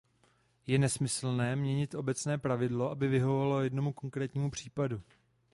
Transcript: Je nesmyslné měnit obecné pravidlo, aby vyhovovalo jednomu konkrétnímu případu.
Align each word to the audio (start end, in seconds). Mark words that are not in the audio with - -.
Je 0.67 0.77
nesmyslné 0.79 1.55
měnit 1.55 1.95
obecné 1.95 2.37
pravidlo, 2.37 2.89
aby 2.91 3.07
vyhovovalo 3.07 3.61
jednomu 3.61 3.93
konkrétnímu 3.93 4.51
případu. 4.51 5.01